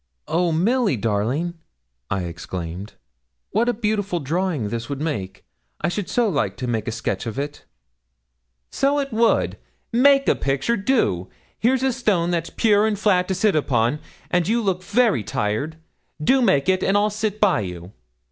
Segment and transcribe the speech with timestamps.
[0.27, 1.53] 'Oh, Milly darling!'
[2.09, 2.93] I exclaimed,
[3.51, 5.45] 'what a beautiful drawing this would make!
[5.79, 7.65] I should so like to make a sketch of it.'
[8.71, 9.59] 'So it would.
[9.93, 11.29] Make a picture do!
[11.59, 13.99] here's a stone that's pure and flat to sit upon,
[14.31, 15.77] and you look very tired.
[16.19, 17.91] Do make it, and I'll sit by you.'